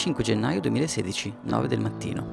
[0.00, 2.24] 5 gennaio 2016, 9 del mattino.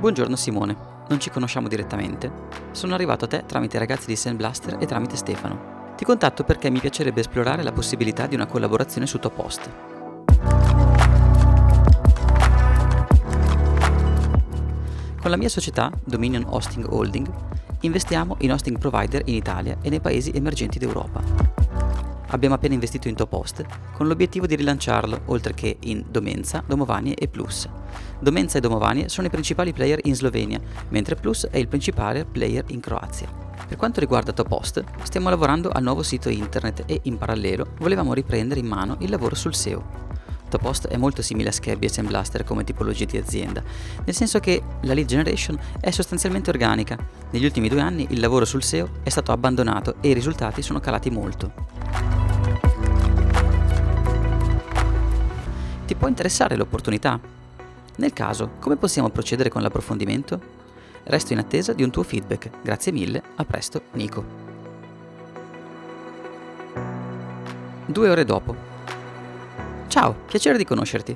[0.00, 0.76] Buongiorno Simone,
[1.08, 2.48] non ci conosciamo direttamente.
[2.72, 5.94] Sono arrivato a te tramite i ragazzi di Sandblaster e tramite Stefano.
[5.96, 9.70] Ti contatto perché mi piacerebbe esplorare la possibilità di una collaborazione su Topost.
[15.20, 17.30] Con la mia società, Dominion Hosting Holding,
[17.82, 21.51] investiamo in hosting provider in Italia e nei paesi emergenti d'Europa.
[22.32, 27.28] Abbiamo appena investito in Topost con l'obiettivo di rilanciarlo, oltre che in Domenza, Domovanie e
[27.28, 27.68] Plus.
[28.20, 30.58] Domenza e Domovanie sono i principali player in Slovenia,
[30.88, 33.28] mentre Plus è il principale player in Croazia.
[33.68, 38.60] Per quanto riguarda Topost, stiamo lavorando al nuovo sito internet e in parallelo volevamo riprendere
[38.60, 40.00] in mano il lavoro sul SEO.
[40.48, 43.62] Topost è molto simile a Scabby e Sandblaster come tipologia di azienda,
[44.04, 46.96] nel senso che la lead generation è sostanzialmente organica.
[47.30, 50.80] Negli ultimi due anni il lavoro sul SEO è stato abbandonato e i risultati sono
[50.80, 52.21] calati molto.
[55.92, 57.20] Ti può interessare l'opportunità?
[57.96, 60.40] Nel caso, come possiamo procedere con l'approfondimento?
[61.02, 62.48] Resto in attesa di un tuo feedback.
[62.62, 64.24] Grazie mille, a presto, Nico.
[67.84, 68.56] Due ore dopo.
[69.88, 71.14] Ciao, piacere di conoscerti.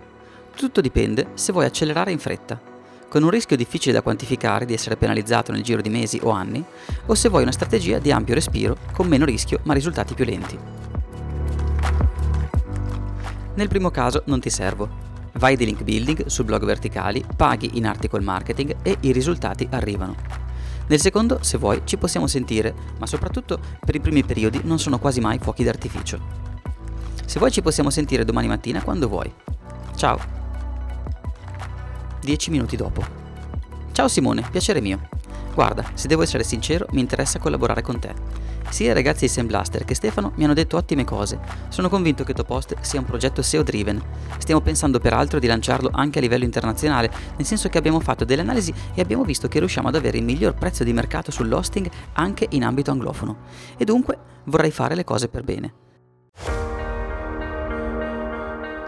[0.55, 2.61] Tutto dipende se vuoi accelerare in fretta,
[3.09, 6.63] con un rischio difficile da quantificare di essere penalizzato nel giro di mesi o anni,
[7.07, 10.86] o se vuoi una strategia di ampio respiro con meno rischio ma risultati più lenti.
[13.57, 15.05] Nel primo caso non ti servo.
[15.35, 20.15] Vai di link building su blog verticali, paghi in article marketing e i risultati arrivano.
[20.89, 24.99] Nel secondo, se vuoi, ci possiamo sentire, ma soprattutto per i primi periodi non sono
[24.99, 26.21] quasi mai fuochi d'artificio.
[27.25, 29.33] Se vuoi ci possiamo sentire domani mattina quando vuoi.
[29.97, 30.19] Ciao.
[32.21, 33.05] Dieci minuti dopo.
[33.93, 35.09] Ciao Simone, piacere mio.
[35.57, 38.13] Guarda, se devo essere sincero, mi interessa collaborare con te.
[38.69, 41.39] Sia i ragazzi di Sandblaster che Stefano mi hanno detto ottime cose.
[41.69, 43.99] Sono convinto che Topost sia un progetto SEO driven.
[44.37, 48.43] Stiamo pensando peraltro di lanciarlo anche a livello internazionale, nel senso che abbiamo fatto delle
[48.43, 52.47] analisi e abbiamo visto che riusciamo ad avere il miglior prezzo di mercato sull'hosting anche
[52.51, 53.39] in ambito anglofono.
[53.79, 55.75] E dunque vorrei fare le cose per bene.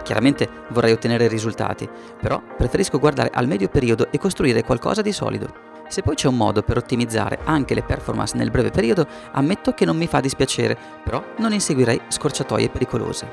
[0.03, 1.89] Chiaramente vorrei ottenere risultati,
[2.21, 5.68] però preferisco guardare al medio periodo e costruire qualcosa di solido.
[5.89, 9.85] Se poi c'è un modo per ottimizzare anche le performance nel breve periodo, ammetto che
[9.85, 13.27] non mi fa dispiacere, però non inseguirei scorciatoie pericolose.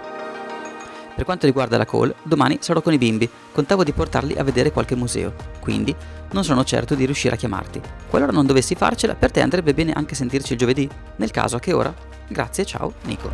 [1.14, 4.72] Per quanto riguarda la call, domani sarò con i bimbi, contavo di portarli a vedere
[4.72, 5.94] qualche museo, quindi
[6.30, 7.78] non sono certo di riuscire a chiamarti.
[8.08, 10.88] Qualora non dovessi farcela, per te andrebbe bene anche sentirci il giovedì?
[11.16, 11.94] Nel caso a che ora?
[12.26, 13.30] Grazie, ciao, Nico.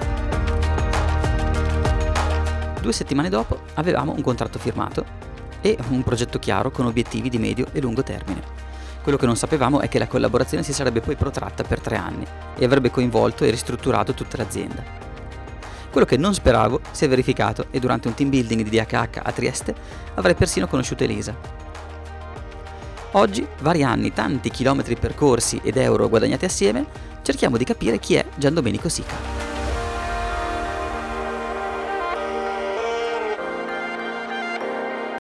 [2.81, 5.05] Due settimane dopo avevamo un contratto firmato
[5.61, 8.72] e un progetto chiaro con obiettivi di medio e lungo termine.
[9.03, 12.25] Quello che non sapevamo è che la collaborazione si sarebbe poi protratta per tre anni
[12.57, 14.83] e avrebbe coinvolto e ristrutturato tutta l'azienda.
[15.91, 19.33] Quello che non speravo si è verificato e durante un team building di DHH a
[19.33, 19.75] Trieste
[20.15, 21.37] avrei persino conosciuto Elisa.
[23.15, 26.87] Oggi, vari anni, tanti chilometri percorsi ed euro guadagnati assieme,
[27.23, 29.62] cerchiamo di capire chi è Gian Domenico Sica.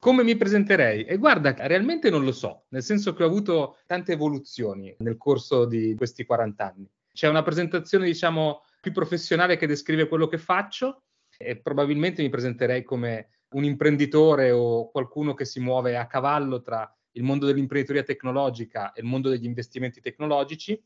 [0.05, 1.05] Come mi presenterei?
[1.05, 5.65] E guarda, realmente non lo so, nel senso che ho avuto tante evoluzioni nel corso
[5.65, 6.87] di questi 40 anni.
[7.11, 11.05] C'è una presentazione, diciamo, più professionale che descrive quello che faccio
[11.39, 16.87] e probabilmente mi presenterei come un imprenditore o qualcuno che si muove a cavallo tra
[17.13, 20.79] il mondo dell'imprenditoria tecnologica e il mondo degli investimenti tecnologici.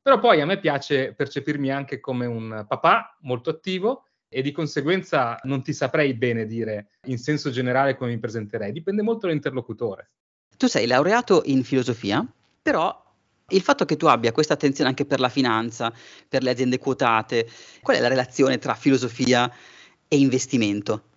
[0.00, 5.38] Però poi a me piace percepirmi anche come un papà molto attivo e di conseguenza
[5.44, 10.10] non ti saprei bene dire in senso generale come mi presenterei, dipende molto dall'interlocutore.
[10.56, 12.26] Tu sei laureato in filosofia,
[12.60, 13.00] però
[13.50, 15.92] il fatto che tu abbia questa attenzione anche per la finanza,
[16.28, 17.48] per le aziende quotate,
[17.80, 19.48] qual è la relazione tra filosofia
[20.08, 21.10] e investimento?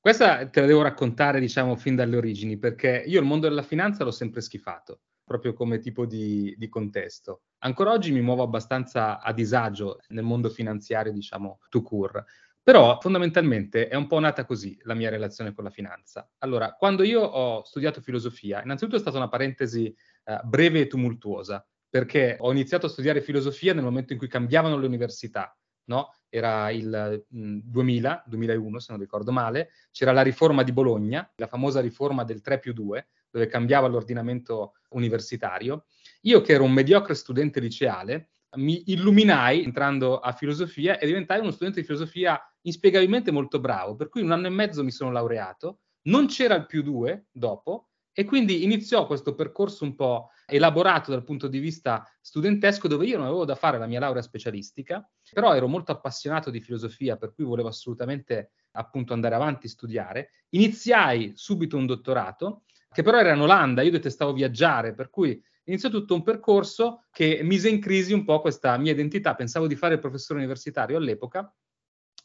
[0.00, 4.02] Questa te la devo raccontare, diciamo, fin dalle origini, perché io il mondo della finanza
[4.02, 7.42] l'ho sempre schifato proprio come tipo di, di, contesto.
[7.62, 12.24] Ancora oggi mi muovo abbastanza a disagio nel mondo finanziario, diciamo, to cure.
[12.62, 16.30] Però fondamentalmente è un po' nata così la mia relazione con la finanza.
[16.38, 19.94] Allora, quando io ho studiato filosofia, innanzitutto è stata una parentesi
[20.24, 24.78] eh, breve e tumultuosa, perché ho iniziato a studiare filosofia nel momento in cui cambiavano
[24.78, 25.54] le università.
[25.84, 26.14] No?
[26.28, 31.46] Era il mh, 2000, 2001 se non ricordo male, c'era la riforma di Bologna, la
[31.46, 35.84] famosa riforma del 3 più 2, dove cambiava l'ordinamento universitario.
[36.24, 41.50] Io che ero un mediocre studente liceale, mi illuminai entrando a filosofia e diventai uno
[41.50, 45.78] studente di filosofia inspiegabilmente molto bravo, per cui un anno e mezzo mi sono laureato,
[46.02, 51.24] non c'era il più due dopo, e quindi iniziò questo percorso un po' elaborato dal
[51.24, 55.54] punto di vista studentesco, dove io non avevo da fare la mia laurea specialistica, però
[55.54, 60.32] ero molto appassionato di filosofia, per cui volevo assolutamente appunto andare avanti, studiare.
[60.50, 65.40] Iniziai subito un dottorato, che però era in Olanda, io detestavo viaggiare, per cui
[65.70, 69.34] iniziò tutto un percorso che mise in crisi un po' questa mia identità.
[69.34, 71.52] Pensavo di fare il professore universitario all'epoca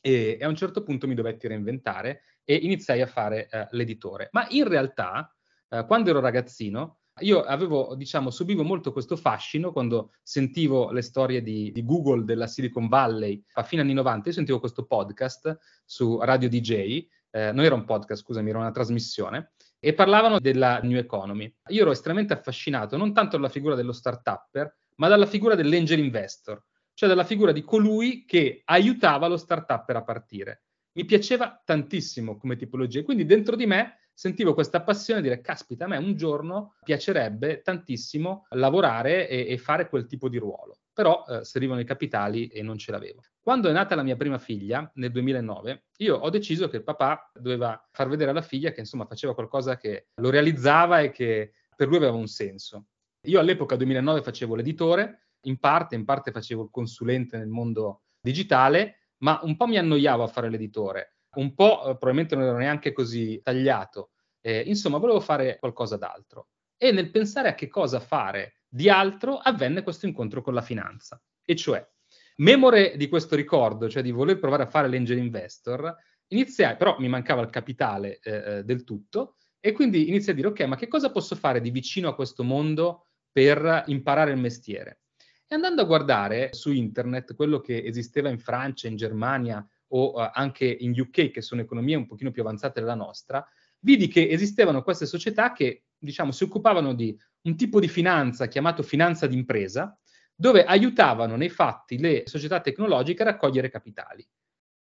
[0.01, 4.30] e, a un certo punto mi dovetti reinventare e iniziai a fare eh, l'editore.
[4.31, 5.33] Ma in realtà,
[5.69, 11.41] eh, quando ero ragazzino, io avevo, diciamo, subivo molto questo fascino quando sentivo le storie
[11.41, 14.30] di, di, Google della Silicon Valley a fine anni 90.
[14.30, 18.71] Io sentivo questo podcast su Radio DJ, eh, non era un podcast, scusami, era una
[18.71, 19.53] trasmissione,
[19.86, 21.54] e parlavano della New Economy.
[21.68, 26.60] Io ero estremamente affascinato non tanto dalla figura dello start-upper, ma dalla figura dell'angel investor,
[26.96, 30.64] cioè dalla figura di colui che aiutava lo start-upper a partire.
[30.94, 35.86] Mi piaceva tantissimo come tipologia, quindi dentro di me sentivo questa passione di dire, caspita,
[35.86, 40.80] a me un giorno piacerebbe tantissimo lavorare e, e fare quel tipo di ruolo.
[40.94, 43.22] Però eh, servivano i capitali e non ce l'avevo.
[43.45, 47.30] Quando è nata la mia prima figlia, nel 2009, io ho deciso che il papà
[47.31, 51.88] doveva far vedere alla figlia che insomma faceva qualcosa che lo realizzava e che per
[51.88, 52.88] lui aveva un senso.
[53.27, 59.09] Io all'epoca 2009 facevo l'editore, in parte, in parte facevo il consulente nel mondo digitale,
[59.18, 62.91] ma un po' mi annoiavo a fare l'editore un po' eh, probabilmente non ero neanche
[62.91, 64.12] così tagliato.
[64.41, 66.50] Eh, insomma, volevo fare qualcosa d'altro.
[66.77, 71.21] E nel pensare a che cosa fare di altro avvenne questo incontro con la finanza.
[71.44, 71.88] E cioè,
[72.36, 75.96] memore di questo ricordo, cioè di voler provare a fare l'angel investor,
[76.28, 80.48] iniziai, però mi mancava il capitale eh, eh del tutto, e quindi iniziai a dire,
[80.50, 85.00] ok, ma che cosa posso fare di vicino a questo mondo per imparare il mestiere?
[85.48, 90.30] E andando a guardare su internet quello che esisteva in Francia, in Germania, o uh,
[90.34, 93.46] anche in UK, che sono economie un pochino più avanzate della nostra,
[93.80, 98.82] vidi che esistevano queste società che, diciamo, si occupavano di un tipo di finanza chiamato
[98.82, 99.98] finanza d'impresa,
[100.36, 104.28] dove aiutavano nei fatti le società tecnologiche a raccogliere capitali.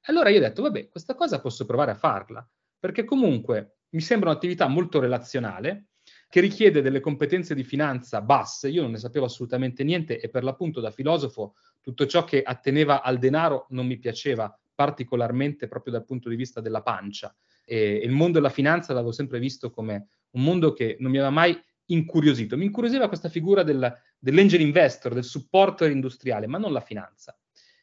[0.07, 2.47] Allora io ho detto, vabbè, questa cosa posso provare a farla,
[2.79, 5.87] perché comunque mi sembra un'attività molto relazionale,
[6.29, 10.43] che richiede delle competenze di finanza basse, io non ne sapevo assolutamente niente e per
[10.43, 16.03] l'appunto da filosofo tutto ciò che atteneva al denaro non mi piaceva particolarmente proprio dal
[16.03, 17.33] punto di vista della pancia.
[17.63, 21.31] E, il mondo della finanza l'avevo sempre visto come un mondo che non mi aveva
[21.31, 22.57] mai incuriosito.
[22.57, 27.37] Mi incuriosiva questa figura del, dell'angel investor, del supporter industriale, ma non la finanza.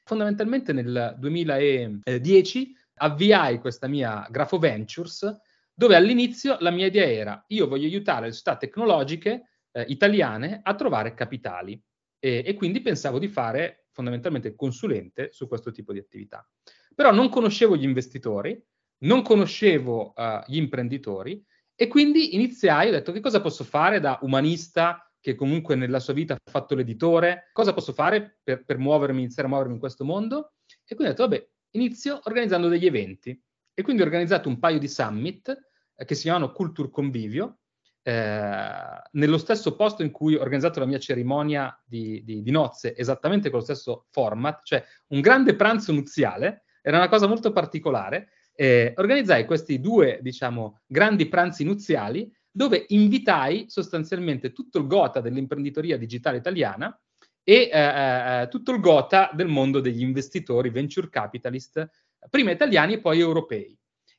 [0.05, 5.37] Fondamentalmente nel 2010 avviai questa mia Grafo Ventures,
[5.75, 10.75] dove all'inizio la mia idea era io voglio aiutare le società tecnologiche eh, italiane a
[10.75, 11.81] trovare capitali
[12.19, 16.47] e, e quindi pensavo di fare fondamentalmente il consulente su questo tipo di attività.
[16.95, 18.63] Però non conoscevo gli investitori,
[18.99, 21.45] non conoscevo uh, gli imprenditori
[21.75, 26.13] e quindi iniziai, ho detto che cosa posso fare da umanista che comunque nella sua
[26.13, 30.05] vita ha fatto l'editore, cosa posso fare per, per muovermi, iniziare a muovermi in questo
[30.05, 30.55] mondo?
[30.85, 33.41] E quindi ho detto, vabbè, inizio organizzando degli eventi.
[33.75, 35.49] E quindi ho organizzato un paio di summit
[35.95, 37.59] eh, che si chiamano Culture Convivio,
[38.03, 42.97] eh, nello stesso posto in cui ho organizzato la mia cerimonia di, di, di, nozze,
[42.97, 48.31] esattamente con lo stesso format, cioè un grande pranzo nuziale, era una cosa molto particolare.
[48.55, 55.97] Eh, organizzai questi due, diciamo, grandi pranzi nuziali dove invitai sostanzialmente tutto il gota dell'imprenditoria
[55.97, 56.95] digitale italiana
[57.43, 61.89] e eh, eh, tutto il gota del mondo degli investitori, venture capitalist,
[62.31, 63.77] prima italiani e poi europei.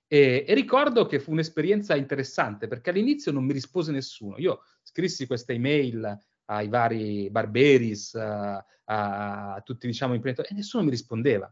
[0.08, 4.38] E, e, ricordo che fu un'esperienza interessante perché all'inizio non mi rispose nessuno.
[4.38, 10.84] Io scrissi questa email ai vari Barberis, a, a, a tutti diciamo imprenditori e nessuno
[10.84, 11.52] mi rispondeva.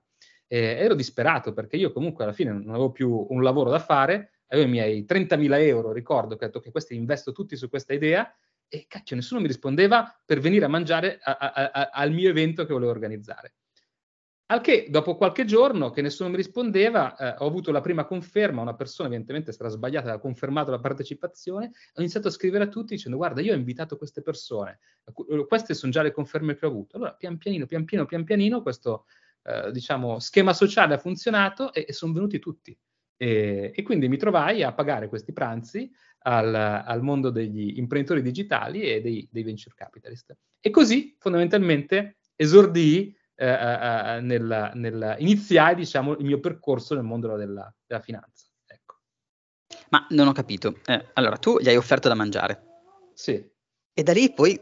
[0.53, 4.41] E ero disperato perché io comunque alla fine non avevo più un lavoro da fare,
[4.47, 7.93] avevo i miei 30.000 euro, ricordo che ho detto che questi investo tutti su questa
[7.93, 8.29] idea
[8.67, 12.73] e cacchio, nessuno mi rispondeva per venire a mangiare a, a, al mio evento che
[12.73, 13.53] volevo organizzare.
[14.47, 18.61] Al che dopo qualche giorno che nessuno mi rispondeva, eh, ho avuto la prima conferma,
[18.61, 22.95] una persona evidentemente sarà sbagliata, aveva confermato la partecipazione, ho iniziato a scrivere a tutti
[22.95, 26.69] dicendo guarda io ho invitato queste persone, eh, queste sono già le conferme che ho
[26.69, 26.97] avuto.
[26.97, 29.05] Allora pian pianino, pian pianino, pian pianino questo
[29.43, 32.77] eh, diciamo, schema sociale ha funzionato e, e sono venuti tutti.
[33.17, 35.91] E, e, quindi mi trovai a pagare questi pranzi
[36.23, 40.35] al, al mondo degli imprenditori digitali e dei, dei venture capitalist.
[40.59, 47.03] E così fondamentalmente esordii eh, eh, eh, nel, nel, iniziai diciamo, il mio percorso nel
[47.03, 48.45] mondo della, della finanza.
[48.65, 48.97] Ecco.
[49.89, 50.79] Ma non ho capito.
[50.85, 52.63] Eh, allora, tu gli hai offerto da mangiare.
[53.13, 53.50] Sì.
[53.93, 54.57] E da lì poi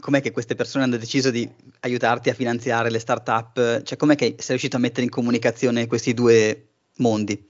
[0.00, 1.48] com'è che queste persone hanno deciso di
[1.80, 3.82] aiutarti a finanziare le start-up?
[3.82, 7.48] Cioè com'è che sei riuscito a mettere in comunicazione questi due mondi?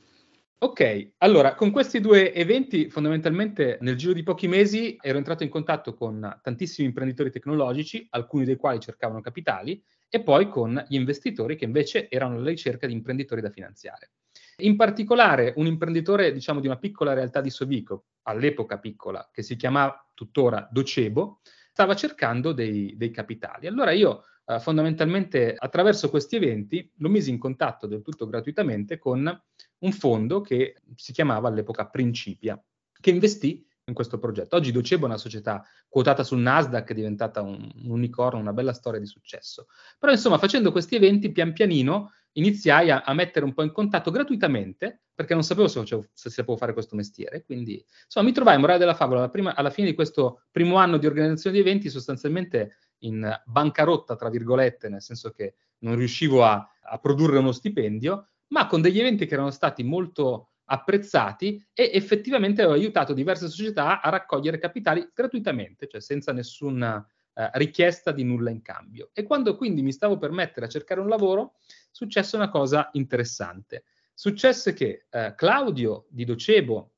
[0.59, 5.49] Ok, allora con questi due eventi fondamentalmente nel giro di pochi mesi ero entrato in
[5.49, 11.57] contatto con tantissimi imprenditori tecnologici, alcuni dei quali cercavano capitali, e poi con gli investitori
[11.57, 14.11] che invece erano alla ricerca di imprenditori da finanziare.
[14.59, 19.57] In particolare un imprenditore, diciamo, di una piccola realtà di Sovico, all'epoca piccola, che si
[19.57, 21.41] chiamava tuttora Docebo,
[21.73, 23.67] stava cercando dei, dei capitali.
[23.67, 29.43] Allora io eh, fondamentalmente attraverso questi eventi lo misi in contatto del tutto gratuitamente con
[29.79, 32.63] un fondo che si chiamava all'epoca Principia,
[33.01, 34.57] che investì in questo progetto.
[34.57, 38.73] Oggi Docebo è una società quotata sul Nasdaq, è diventata un, un unicorno, una bella
[38.73, 39.67] storia di successo.
[39.99, 44.11] Però insomma facendo questi eventi pian pianino iniziai a, a, mettere un po' in contatto
[44.11, 47.45] gratuitamente, perché non sapevo se, se, se sapevo fare questo mestiere.
[47.45, 50.97] Quindi, insomma, mi trovai, morale della favola, alla, prima, alla, fine di questo primo anno
[50.97, 56.67] di organizzazione di eventi, sostanzialmente in bancarotta, tra virgolette, nel senso che non riuscivo a,
[56.83, 62.64] a produrre uno stipendio, ma con degli eventi che erano stati molto apprezzati e effettivamente
[62.64, 68.50] ho aiutato diverse società a raccogliere capitali gratuitamente, cioè senza nessuna eh, richiesta di nulla
[68.50, 69.11] in cambio.
[69.12, 71.57] E quando quindi mi stavo per mettere a cercare un lavoro,
[71.91, 73.85] successe una cosa interessante.
[74.14, 76.93] Successe che eh, Claudio di Docebo,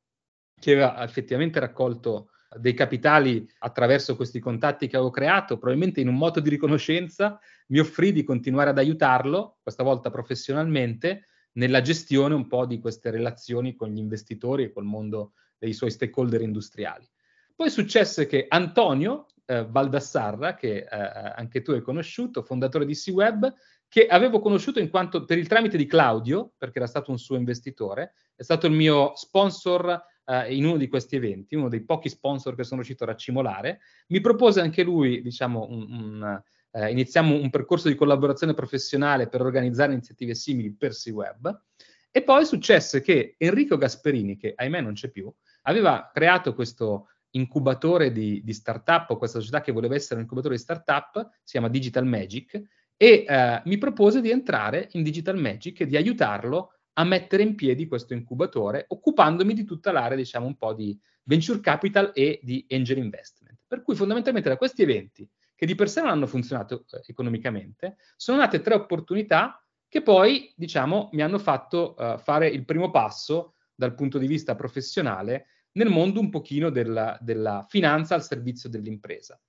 [0.59, 6.17] che aveva effettivamente raccolto dei capitali attraverso questi contatti che avevo creato, probabilmente in un
[6.17, 12.47] moto di riconoscenza, mi offrì di continuare ad aiutarlo, questa volta professionalmente, nella gestione un
[12.47, 17.09] po' di queste relazioni con gli investitori e col mondo dei suoi stakeholder industriali.
[17.55, 23.53] Poi successe che Antonio eh, Baldassarra, che eh, anche tu hai conosciuto, fondatore di C-Web,
[23.89, 27.37] che avevo conosciuto in quanto per il tramite di Claudio, perché era stato un suo
[27.37, 32.09] investitore, è stato il mio sponsor eh, in uno di questi eventi, uno dei pochi
[32.09, 36.43] sponsor che sono riuscito a raccimolare, mi propose anche lui, diciamo, un, un,
[36.75, 41.63] eh, iniziamo un percorso di collaborazione professionale per organizzare iniziative simili per C-Web.
[42.11, 48.13] E poi successe che Enrico Gasperini, che ahimè non c'è più, aveva creato questo incubatore
[48.13, 52.07] di, di startup, questa società che voleva essere un incubatore di startup, si chiama Digital
[52.07, 52.61] Magic,
[52.97, 57.57] e eh, mi propose di entrare in Digital Magic e di aiutarlo a mettere in
[57.57, 62.65] piedi questo incubatore, occupandomi di tutta l'area, diciamo, un po' di venture capital e di
[62.71, 63.59] angel investment.
[63.67, 67.97] Per cui fondamentalmente da questi eventi che di per sé non hanno funzionato eh, economicamente,
[68.17, 73.55] sono nate tre opportunità che poi, diciamo, mi hanno fatto uh, fare il primo passo
[73.73, 79.41] dal punto di vista professionale nel mondo un pochino della, della finanza al servizio dell'impresa.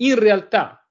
[0.00, 0.84] In realtà,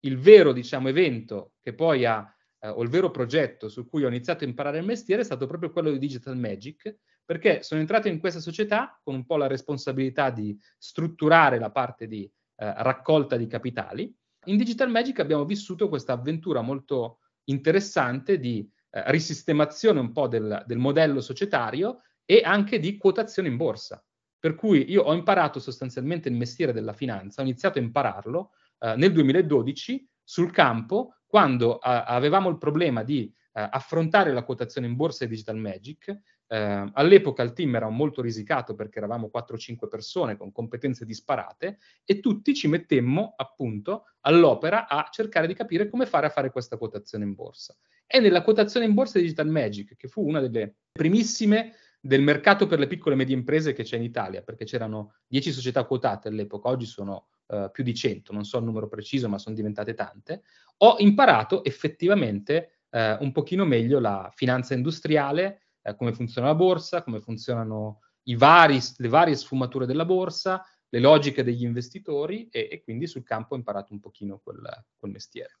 [0.00, 4.08] il vero, diciamo, evento che poi ha, eh, o il vero progetto su cui ho
[4.08, 8.08] iniziato a imparare il mestiere è stato proprio quello di Digital Magic, perché sono entrato
[8.08, 13.36] in questa società con un po' la responsabilità di strutturare la parte di eh, raccolta
[13.36, 14.14] di capitali.
[14.46, 20.62] In Digital Magic abbiamo vissuto questa avventura molto interessante di eh, risistemazione un po' del,
[20.66, 24.04] del modello societario e anche di quotazione in borsa.
[24.38, 28.94] Per cui io ho imparato sostanzialmente il mestiere della finanza, ho iniziato a impararlo eh,
[28.96, 34.96] nel 2012 sul campo, quando eh, avevamo il problema di eh, affrontare la quotazione in
[34.96, 40.36] borsa e Digital Magic eh, all'epoca il team era molto risicato perché eravamo 4-5 persone
[40.36, 46.26] con competenze disparate e tutti ci mettemmo appunto all'opera a cercare di capire come fare
[46.26, 47.74] a fare questa quotazione in borsa.
[48.06, 52.66] E nella quotazione in borsa di Digital Magic, che fu una delle primissime del mercato
[52.66, 56.28] per le piccole e medie imprese che c'è in Italia, perché c'erano 10 società quotate
[56.28, 59.94] all'epoca, oggi sono uh, più di 100, non so il numero preciso, ma sono diventate
[59.94, 60.42] tante,
[60.78, 67.02] ho imparato effettivamente uh, un pochino meglio la finanza industriale, eh, come funziona la borsa,
[67.02, 68.00] come funzionano
[68.36, 73.54] vari, le varie sfumature della borsa, le logiche degli investitori e, e quindi sul campo
[73.54, 74.62] ho imparato un pochino quel,
[74.96, 75.58] quel mestiere.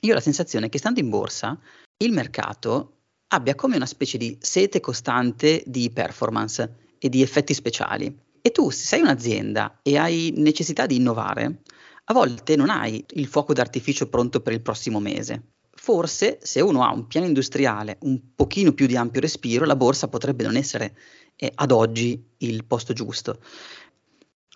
[0.00, 1.58] Io ho la sensazione che stando in borsa
[1.98, 2.92] il mercato
[3.28, 8.24] abbia come una specie di sete costante di performance e di effetti speciali.
[8.40, 11.62] E tu, se sei un'azienda e hai necessità di innovare,
[12.04, 16.82] a volte non hai il fuoco d'artificio pronto per il prossimo mese forse se uno
[16.82, 20.96] ha un piano industriale un pochino più di ampio respiro, la borsa potrebbe non essere
[21.36, 23.38] eh, ad oggi il posto giusto.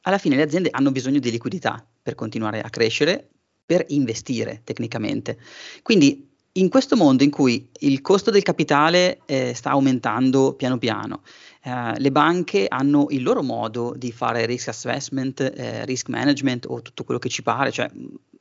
[0.02, 3.28] Alla fine le aziende hanno bisogno di liquidità per continuare a crescere,
[3.64, 5.38] per investire tecnicamente.
[5.82, 11.22] Quindi in questo mondo in cui il costo del capitale eh, sta aumentando piano piano,
[11.62, 16.82] eh, le banche hanno il loro modo di fare risk assessment, eh, risk management o
[16.82, 17.88] tutto quello che ci pare, cioè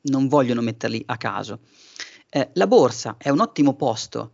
[0.03, 1.59] non vogliono metterli a caso.
[2.29, 4.33] Eh, la borsa è un ottimo posto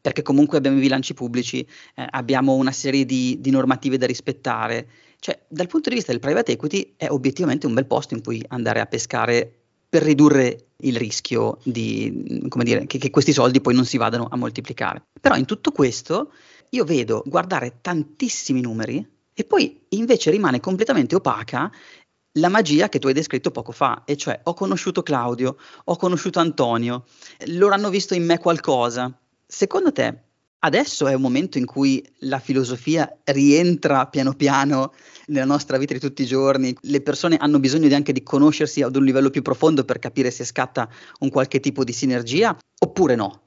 [0.00, 1.60] perché comunque abbiamo i bilanci pubblici,
[1.94, 4.86] eh, abbiamo una serie di, di, normative da rispettare.
[5.18, 8.44] Cioè, dal punto di vista del private equity è obiettivamente un bel posto in cui
[8.48, 9.50] andare a pescare
[9.88, 12.12] per ridurre il rischio di,
[12.62, 15.02] dire, che, che questi soldi poi non si vadano a moltiplicare.
[15.18, 16.32] Però in tutto questo
[16.70, 21.70] io vedo guardare tantissimi numeri e poi invece rimane completamente opaca
[22.34, 26.38] la magia che tu hai descritto poco fa, e cioè ho conosciuto Claudio, ho conosciuto
[26.38, 27.04] Antonio,
[27.46, 29.12] loro hanno visto in me qualcosa.
[29.46, 30.22] Secondo te
[30.64, 34.94] Adesso è un momento in cui la filosofia rientra piano piano
[35.26, 38.96] nella nostra vita di tutti i giorni, le persone hanno bisogno anche di conoscersi ad
[38.96, 40.88] un livello più profondo per capire se scatta
[41.18, 43.42] un qualche tipo di sinergia oppure no?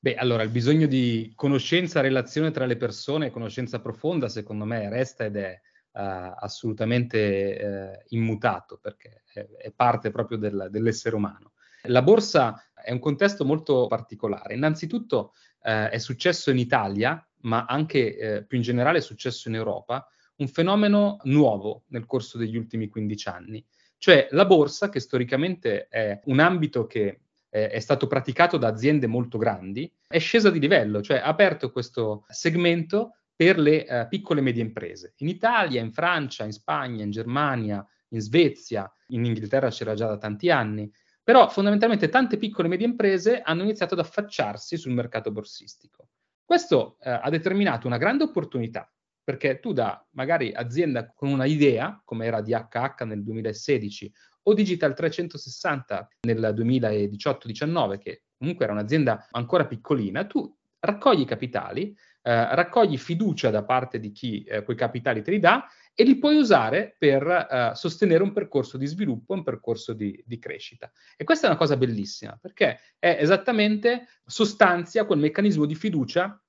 [0.00, 5.26] Beh, allora il bisogno di conoscenza, relazione tra le persone, conoscenza profonda, secondo me resta
[5.26, 5.60] ed è
[5.92, 11.52] assolutamente uh, immutato perché è, è parte proprio del, dell'essere umano.
[11.84, 14.54] La borsa è un contesto molto particolare.
[14.54, 15.32] Innanzitutto
[15.62, 20.06] eh, è successo in Italia, ma anche eh, più in generale è successo in Europa,
[20.36, 23.64] un fenomeno nuovo nel corso degli ultimi 15 anni.
[23.96, 27.20] Cioè la borsa, che storicamente è un ambito che
[27.50, 31.70] eh, è stato praticato da aziende molto grandi, è scesa di livello, cioè ha aperto
[31.70, 35.14] questo segmento per le uh, piccole e medie imprese.
[35.20, 40.18] In Italia, in Francia, in Spagna, in Germania, in Svezia, in Inghilterra c'era già da
[40.18, 40.92] tanti anni,
[41.22, 46.10] però fondamentalmente tante piccole e medie imprese hanno iniziato ad affacciarsi sul mercato borsistico.
[46.44, 48.92] Questo eh, ha determinato una grande opportunità,
[49.24, 54.92] perché tu da magari azienda con una idea, come era DHH nel 2016 o Digital
[54.92, 63.50] 360 nel 2018-19, che comunque era un'azienda ancora piccolina, tu raccogli capitali, eh, raccogli fiducia
[63.50, 67.26] da parte di chi eh, quei capitali te li dà e li puoi usare per
[67.26, 70.90] uh, sostenere un percorso di sviluppo, un percorso di, di, crescita.
[71.16, 76.40] E questa è una cosa bellissima, perché è esattamente sostanzia quel meccanismo di fiducia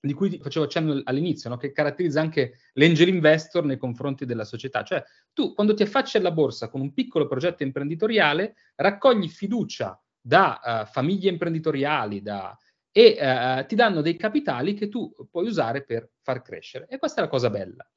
[0.00, 1.56] di cui facevo accenno all'inizio, no?
[1.56, 4.82] che caratterizza anche l'angel investor nei confronti della società.
[4.82, 10.60] Cioè, tu quando ti affacci alla borsa con un piccolo progetto imprenditoriale, raccogli fiducia da
[10.62, 12.56] uh, famiglie imprenditoriali, da,
[12.90, 16.86] e uh, ti danno dei capitali che tu puoi usare per far crescere.
[16.88, 17.88] E questa è la cosa bella.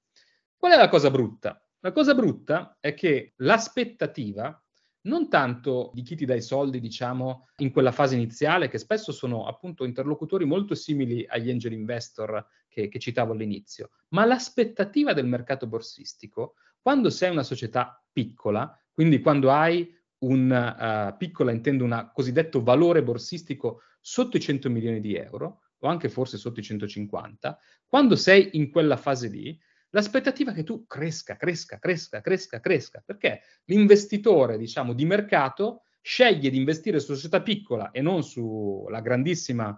[0.55, 1.63] Qual è la cosa brutta?
[1.79, 4.61] La cosa brutta è che l'aspettativa
[5.03, 9.11] non tanto di chi ti dà i soldi, diciamo, in quella fase iniziale, che spesso
[9.11, 15.25] sono appunto interlocutori molto simili agli angel investor che, che citavo all'inizio, ma l'aspettativa del
[15.25, 22.11] mercato borsistico, quando sei una società piccola, quindi quando hai un uh, piccola, intendo un
[22.13, 27.57] cosiddetto valore borsistico sotto i 100 milioni di euro, o anche forse sotto i 150,
[27.87, 29.57] quando sei in quella fase lì,
[29.91, 36.49] l'aspettativa è che tu cresca, cresca, cresca, cresca, cresca, perché l'investitore, diciamo, di mercato sceglie
[36.49, 39.77] di investire su società piccola e non sulla grandissima uh,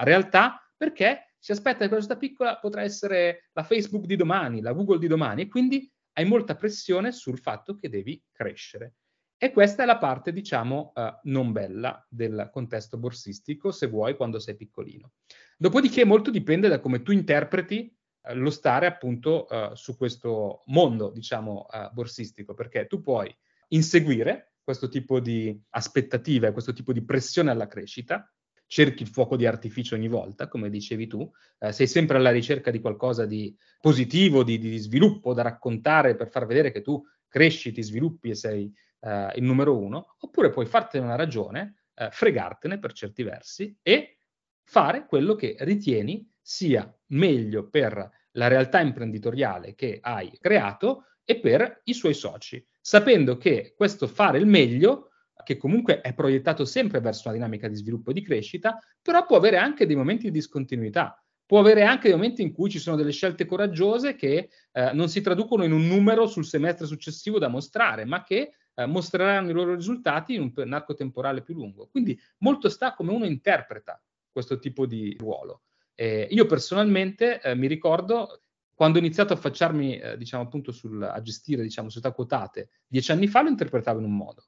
[0.00, 4.72] realtà perché si aspetta che quella società piccola potrà essere la Facebook di domani, la
[4.72, 8.94] Google di domani e quindi hai molta pressione sul fatto che devi crescere.
[9.42, 14.38] E questa è la parte, diciamo, uh, non bella del contesto borsistico, se vuoi, quando
[14.38, 15.14] sei piccolino.
[15.58, 21.10] Dopodiché molto dipende da come tu interpreti eh, lo stare appunto uh, su questo mondo,
[21.10, 23.36] diciamo, uh, borsistico, perché tu puoi
[23.70, 28.32] inseguire questo tipo di aspettative, questo tipo di pressione alla crescita,
[28.68, 31.28] cerchi il fuoco di artificio ogni volta, come dicevi tu,
[31.58, 36.30] eh, sei sempre alla ricerca di qualcosa di positivo, di, di, sviluppo da raccontare per
[36.30, 38.72] far vedere che tu cresci, ti sviluppi e sei
[39.02, 44.18] eh, il numero uno, oppure puoi fartene una ragione, eh, fregartene per certi versi e
[44.64, 51.82] fare quello che ritieni sia meglio per la realtà imprenditoriale che hai creato e per
[51.84, 55.10] i suoi soci, sapendo che questo fare il meglio,
[55.44, 59.36] che comunque è proiettato sempre verso una dinamica di sviluppo e di crescita, però può
[59.36, 62.96] avere anche dei momenti di discontinuità, può avere anche dei momenti in cui ci sono
[62.96, 67.48] delle scelte coraggiose che eh, non si traducono in un numero sul semestre successivo da
[67.48, 71.88] mostrare, ma che eh, mostreranno i loro risultati in un arco temporale più lungo.
[71.88, 75.62] Quindi molto sta come uno interpreta questo tipo di ruolo.
[75.94, 78.42] Eh, io personalmente eh, mi ricordo
[78.74, 83.12] quando ho iniziato a affacciarmi, eh, diciamo appunto, sul, a gestire, diciamo, società quotate, dieci
[83.12, 84.46] anni fa lo interpretavo in un modo.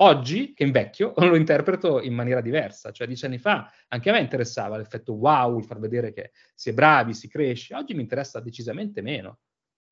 [0.00, 2.90] Oggi, che invecchio, lo interpreto in maniera diversa.
[2.90, 6.70] Cioè, dieci anni fa anche a me interessava l'effetto wow, il far vedere che si
[6.70, 7.74] è bravi, si cresce.
[7.74, 9.38] Oggi mi interessa decisamente meno,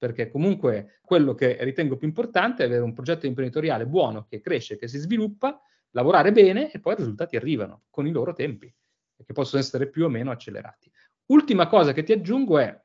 [0.04, 4.76] perché comunque quello che ritengo più importante è avere un progetto imprenditoriale buono, che cresce,
[4.76, 5.58] che si sviluppa,
[5.92, 8.70] lavorare bene e poi i risultati arrivano con i loro tempi
[9.24, 10.92] che possono essere più o meno accelerati.
[11.30, 12.78] Ultima cosa che ti aggiungo è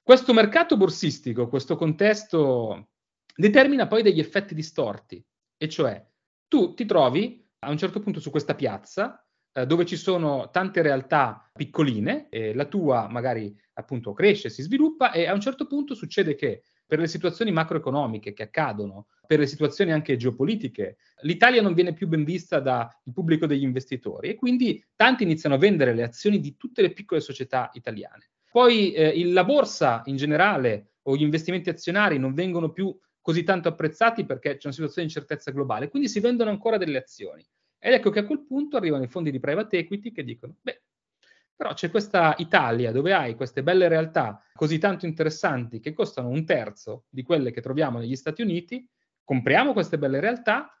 [0.00, 2.90] questo mercato borsistico, questo contesto
[3.34, 5.20] determina poi degli effetti distorti,
[5.56, 6.06] e cioè
[6.46, 9.27] tu ti trovi a un certo punto su questa piazza
[9.58, 15.12] eh, dove ci sono tante realtà piccoline, e la tua magari appunto cresce, si sviluppa
[15.12, 19.46] e a un certo punto succede che per le situazioni macroeconomiche che accadono, per le
[19.46, 24.82] situazioni anche geopolitiche, l'Italia non viene più ben vista dal pubblico degli investitori e quindi
[24.96, 28.30] tanti iniziano a vendere le azioni di tutte le piccole società italiane.
[28.50, 33.68] Poi eh, la borsa in generale o gli investimenti azionari non vengono più così tanto
[33.68, 37.46] apprezzati perché c'è una situazione di incertezza globale, quindi si vendono ancora delle azioni.
[37.78, 40.82] Ed ecco che a quel punto arrivano i fondi di private equity che dicono, beh,
[41.56, 46.44] Però c'è questa Italia dove hai queste belle realtà così tanto interessanti che costano un
[46.44, 48.88] terzo di quelle che troviamo negli Stati Uniti,
[49.24, 50.72] compriamo queste belle realtà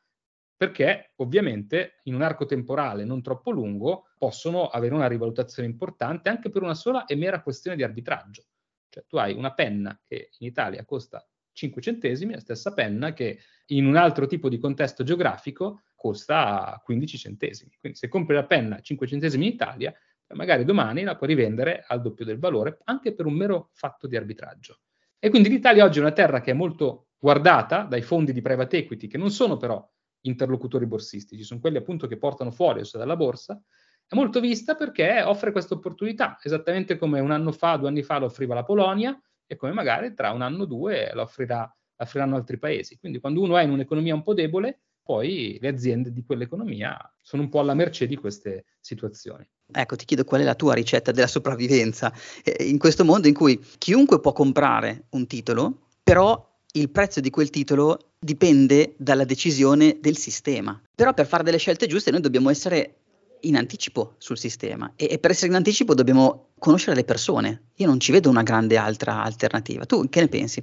[0.56, 6.48] perché ovviamente in un arco temporale non troppo lungo possono avere una rivalutazione importante anche
[6.50, 8.44] per una sola e mera questione di arbitraggio.
[8.88, 13.40] Cioè tu hai una penna che in Italia costa 5 centesimi, la stessa penna che
[13.66, 17.76] in un altro tipo di contesto geografico costa 15 centesimi.
[17.78, 19.92] Quindi se compri la penna 5 centesimi in Italia,
[20.34, 24.16] magari domani la puoi rivendere al doppio del valore, anche per un mero fatto di
[24.16, 24.78] arbitraggio.
[25.18, 28.76] E quindi l'Italia oggi è una terra che è molto guardata dai fondi di private
[28.76, 29.84] equity, che non sono però
[30.20, 33.60] interlocutori borsistici, sono quelli appunto che portano fuori dalla borsa,
[34.06, 38.18] è molto vista perché offre questa opportunità, esattamente come un anno fa, due anni fa
[38.18, 42.58] lo offriva la Polonia e come magari tra un anno o due lo offriranno altri
[42.58, 42.98] paesi.
[42.98, 47.40] Quindi quando uno è in un'economia un po' debole, poi le aziende di quell'economia sono
[47.40, 49.48] un po' alla mercé di queste situazioni.
[49.72, 52.12] Ecco, ti chiedo qual è la tua ricetta della sopravvivenza
[52.44, 57.30] eh, in questo mondo in cui chiunque può comprare un titolo, però il prezzo di
[57.30, 60.78] quel titolo dipende dalla decisione del sistema.
[60.94, 62.96] Però per fare delle scelte giuste noi dobbiamo essere
[63.40, 67.68] in anticipo sul sistema e, e per essere in anticipo dobbiamo conoscere le persone.
[67.76, 69.86] Io non ci vedo una grande altra alternativa.
[69.86, 70.62] Tu che ne pensi?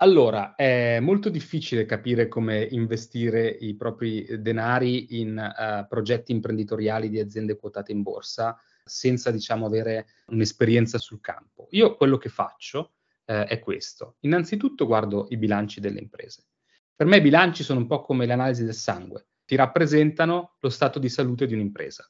[0.00, 7.18] Allora, è molto difficile capire come investire i propri denari in uh, progetti imprenditoriali di
[7.18, 11.66] aziende quotate in borsa senza, diciamo, avere un'esperienza sul campo.
[11.70, 12.92] Io quello che faccio
[13.24, 14.16] eh, è questo.
[14.20, 16.46] Innanzitutto guardo i bilanci delle imprese.
[16.94, 20.98] Per me i bilanci sono un po' come l'analisi del sangue, ti rappresentano lo stato
[20.98, 22.08] di salute di un'impresa.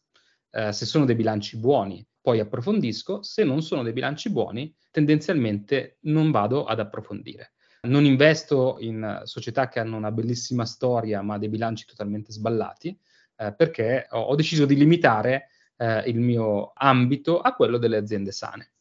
[0.51, 5.99] Eh, se sono dei bilanci buoni, poi approfondisco, se non sono dei bilanci buoni, tendenzialmente
[6.03, 7.55] non vado ad approfondire.
[7.81, 12.99] Non investo in società che hanno una bellissima storia ma dei bilanci totalmente sballati
[13.37, 18.33] eh, perché ho, ho, deciso di limitare eh, il mio ambito a quello delle aziende
[18.33, 18.73] sane.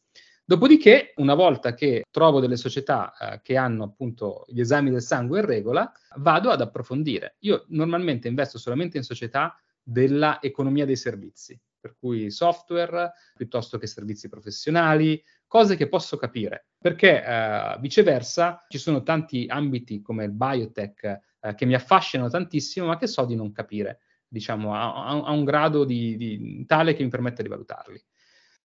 [0.44, 5.40] Dopodiché, una volta che trovo delle società eh, che hanno appunto gli esami del sangue
[5.40, 7.36] in regola, vado ad approfondire.
[7.40, 11.58] Io normalmente investo solamente in società della economia dei servizi,
[11.88, 18.76] per cui software piuttosto che servizi professionali, cose che posso capire, perché eh, viceversa ci
[18.76, 23.34] sono tanti ambiti come il biotech eh, che mi affascinano tantissimo, ma che so di
[23.34, 28.02] non capire, diciamo, a, a un grado di, di, tale che mi permette di valutarli.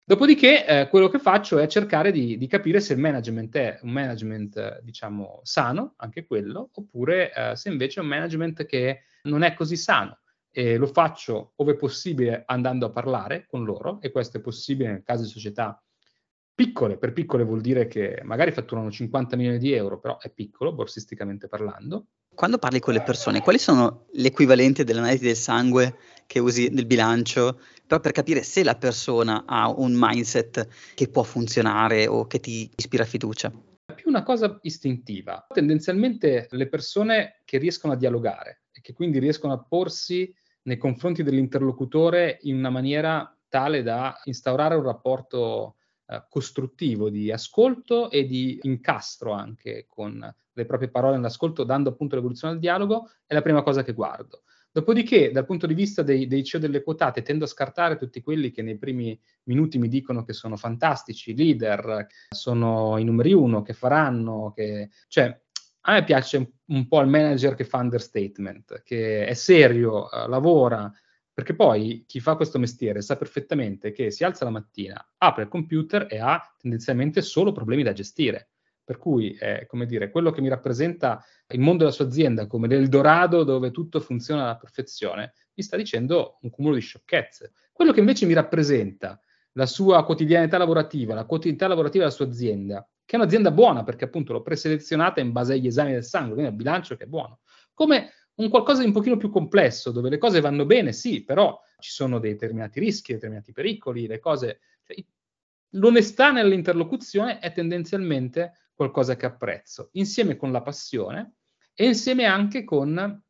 [0.05, 3.91] Dopodiché, eh, quello che faccio è cercare di, di, capire se il management è un
[3.91, 9.55] management, diciamo, sano, anche quello, oppure eh, se invece è un management che non è
[9.55, 10.20] così sano.
[10.53, 15.03] E lo faccio, ove possibile, andando a parlare con loro, e questo è possibile nel
[15.03, 15.83] caso di società
[16.61, 20.75] piccole, per piccole vuol dire che magari fatturano 50 milioni di euro, però è piccolo,
[20.75, 22.07] borsisticamente parlando.
[22.35, 26.87] Quando parli con le persone, quali sono gli equivalenti dell'analisi del sangue che usi nel
[26.87, 32.41] bilancio, però per capire se la persona ha un mindset che può funzionare o che
[32.41, 33.51] ti ispira fiducia?
[34.01, 35.47] Più una cosa istintiva.
[35.53, 41.23] Tendenzialmente le persone che riescono a dialogare e che quindi riescono a porsi nei confronti
[41.23, 48.59] dell'interlocutore in una maniera tale da instaurare un rapporto eh, costruttivo di ascolto e di
[48.63, 53.63] incastro anche con le proprie parole nell'ascolto, dando appunto l'evoluzione al dialogo, è la prima
[53.63, 54.45] cosa che guardo.
[54.73, 58.53] Dopodiché, dal punto di vista dei, dei CEO delle quotate, tendo a scartare tutti quelli
[58.53, 63.73] che nei primi minuti mi dicono che sono fantastici, leader, sono i numeri uno, che
[63.73, 64.91] faranno, che...
[65.09, 65.41] cioè
[65.83, 70.93] a me piace un po' il manager che fa understatement, che è serio, eh, lavora,
[71.33, 75.49] perché poi chi fa questo mestiere sa perfettamente che si alza la mattina, apre il
[75.49, 78.50] computer e ha tendenzialmente solo problemi da gestire.
[78.91, 82.67] Per cui, eh, come dire, quello che mi rappresenta il mondo della sua azienda come
[82.67, 87.53] l'Eldorado dove tutto funziona alla perfezione, mi sta dicendo un cumulo di sciocchezze.
[87.73, 89.21] Quello che invece mi rappresenta
[89.53, 94.07] la sua quotidianità lavorativa, la quotidianità lavorativa della sua azienda, che è un'azienda buona perché
[94.07, 97.43] appunto l'ho preselezionata in base agli esami del sangue, quindi al bilancio che è buono.
[97.73, 101.57] Come un qualcosa di un pochino più complesso, dove le cose vanno bene, sì, però
[101.79, 104.59] ci sono determinati rischi, determinati pericoli, le cose...
[104.83, 104.97] Cioè,
[105.75, 111.35] l'onestà nell'interlocuzione è tendenzialmente qualcosa che apprezzo, insieme con la passione
[111.75, 113.23] e insieme anche con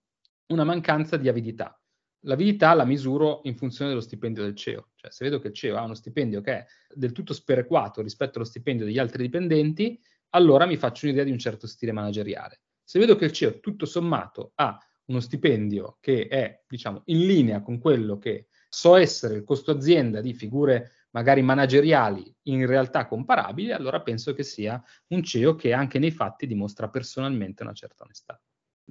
[0.47, 1.77] una mancanza di avidità.
[2.21, 5.77] L'avidità la misuro in funzione dello stipendio del CEO, cioè se vedo che il CEO
[5.77, 10.67] ha uno stipendio che è del tutto sperequato rispetto allo stipendio degli altri dipendenti, allora
[10.67, 12.61] mi faccio un'idea di un certo stile manageriale.
[12.85, 17.61] Se vedo che il CEO tutto sommato ha uno stipendio che è, diciamo, in linea
[17.61, 23.73] con quello che so essere il costo azienda di figure magari manageriali in realtà comparabili,
[23.73, 28.41] allora penso che sia un CEO che anche nei fatti dimostra personalmente una certa onestà.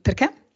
[0.02, 0.48] Perché?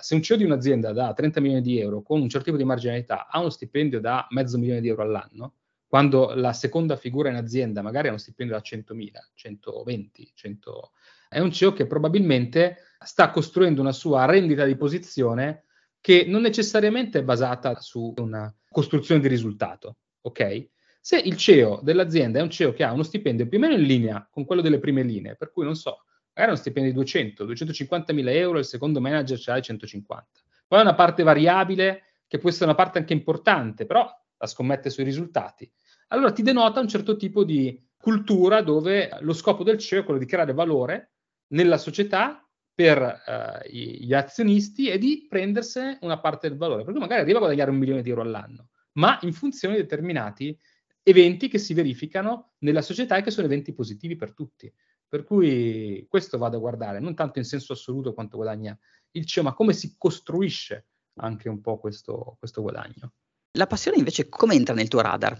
[0.00, 2.64] Se un CEO di un'azienda da 30 milioni di euro con un certo tipo di
[2.64, 7.36] marginalità ha uno stipendio da mezzo milione di euro all'anno, quando la seconda figura in
[7.36, 10.92] azienda magari ha uno stipendio da 100.000, 120, 100...
[11.28, 15.64] È un CEO che probabilmente sta costruendo una sua rendita di posizione
[16.00, 20.68] che non necessariamente è basata su una costruzione di risultato, ok?
[21.04, 23.82] Se il CEO dell'azienda è un CEO che ha uno stipendio più o meno in
[23.82, 27.44] linea con quello delle prime linee, per cui non so, magari uno stipendio di 200,
[27.44, 30.28] 250 mila euro, il secondo manager ce l'ha di 150.
[30.68, 34.90] Poi è una parte variabile che può essere una parte anche importante, però la scommette
[34.90, 35.68] sui risultati.
[36.06, 40.20] Allora ti denota un certo tipo di cultura dove lo scopo del CEO è quello
[40.20, 41.14] di creare valore
[41.48, 47.22] nella società per uh, gli azionisti e di prendersene una parte del valore, perché magari
[47.22, 50.56] arriva a guadagnare un milione di euro all'anno, ma in funzione di determinati
[51.02, 54.72] eventi che si verificano nella società e che sono eventi positivi per tutti.
[55.08, 58.78] Per cui questo vado a guardare, non tanto in senso assoluto quanto guadagna
[59.12, 60.86] il CEO, ma come si costruisce
[61.16, 63.12] anche un po' questo, questo guadagno.
[63.52, 65.38] La passione invece come entra nel tuo radar?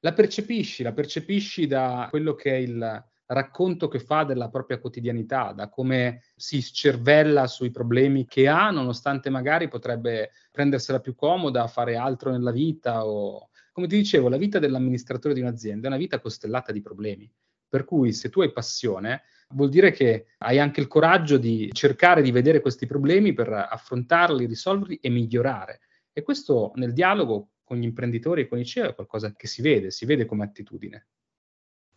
[0.00, 5.52] La percepisci, la percepisci da quello che è il, racconto che fa della propria quotidianità,
[5.52, 11.96] da come si scervella sui problemi che ha, nonostante magari potrebbe prendersela più comoda, fare
[11.96, 13.49] altro nella vita o
[13.80, 17.30] come ti dicevo, la vita dell'amministratore di un'azienda è una vita costellata di problemi.
[17.66, 22.20] Per cui se tu hai passione, vuol dire che hai anche il coraggio di cercare
[22.20, 25.80] di vedere questi problemi per affrontarli, risolverli e migliorare.
[26.12, 29.62] E questo nel dialogo con gli imprenditori e con i CEO è qualcosa che si
[29.62, 31.06] vede, si vede come attitudine.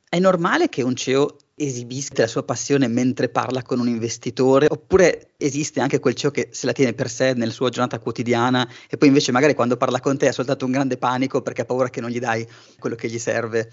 [0.08, 5.34] È normale che un CEO esibisca la sua passione mentre parla con un investitore, oppure
[5.38, 8.98] esiste anche quel CEO che se la tiene per sé nella sua giornata quotidiana e
[8.98, 11.90] poi invece magari quando parla con te ha soltanto un grande panico perché ha paura
[11.90, 12.48] che non gli dai
[12.80, 13.72] quello che gli serve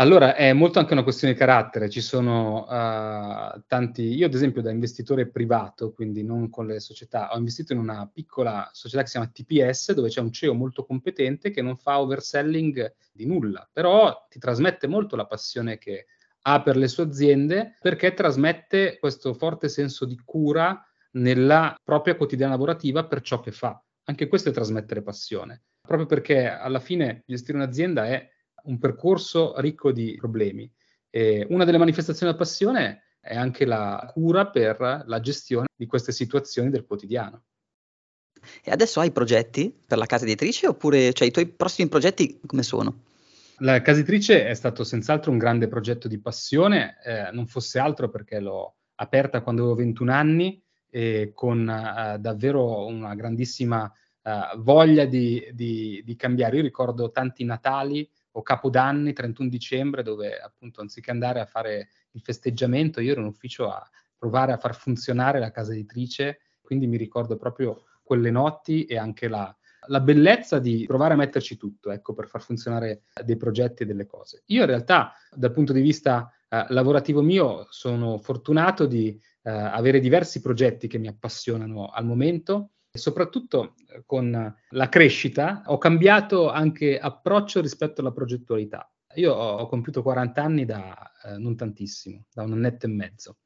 [0.00, 1.90] allora, è molto anche una questione di carattere.
[1.90, 4.14] Ci sono uh, tanti.
[4.14, 8.08] Io, ad esempio, da investitore privato, quindi non con le società, ho investito in una
[8.10, 12.00] piccola società che si chiama TPS, dove c'è un CEO molto competente che non fa
[12.00, 16.06] overselling di nulla, però ti trasmette molto la passione che
[16.42, 22.52] ha per le sue aziende perché trasmette questo forte senso di cura nella propria quotidiana
[22.52, 23.82] lavorativa per ciò che fa.
[24.04, 28.28] Anche questo è trasmettere passione, proprio perché alla fine gestire un'azienda è
[28.64, 30.70] un percorso ricco di problemi.
[31.08, 36.12] E una delle manifestazioni della passione è anche la cura per la gestione di queste
[36.12, 37.44] situazioni del quotidiano.
[38.62, 42.62] E adesso hai progetti per la casa editrice oppure cioè, i tuoi prossimi progetti come
[42.62, 43.02] sono?
[43.62, 48.08] La casa editrice è stato senz'altro un grande progetto di passione, eh, non fosse altro
[48.08, 53.92] perché l'ho aperta quando avevo 21 anni e con eh, davvero una grandissima
[54.22, 56.56] eh, voglia di, di, di cambiare.
[56.56, 62.22] Io ricordo tanti Natali o Capodanni, 31 dicembre, dove appunto anziché andare a fare il
[62.22, 66.96] festeggiamento, io ero in ufficio a provare a far funzionare la casa editrice, quindi mi
[66.96, 69.54] ricordo proprio quelle notti e anche la,
[69.90, 74.06] la bellezza di provare a metterci tutto, ecco, per far funzionare dei progetti e delle
[74.06, 74.42] cose.
[74.46, 80.00] Io in realtà, dal punto di vista eh, lavorativo mio, sono fortunato di eh, avere
[80.00, 86.98] diversi progetti che mi appassionano al momento soprattutto eh, con la crescita ho cambiato anche
[86.98, 88.90] approccio rispetto alla progettualità.
[89.14, 93.38] Io ho, ho compiuto 40 anni da eh, non tantissimo, da un annetto e mezzo.